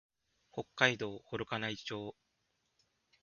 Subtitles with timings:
[0.51, 2.15] 北海道幌加内町